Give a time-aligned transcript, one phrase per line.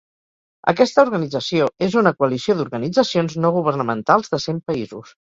[0.71, 5.13] Aquesta organització és una coalició d’organitzacions no governamentals de cent països.